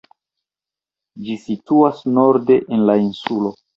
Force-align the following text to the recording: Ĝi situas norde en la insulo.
Ĝi 1.27 1.35
situas 1.43 1.99
norde 2.19 2.59
en 2.73 2.83
la 2.93 2.97
insulo. 3.07 3.53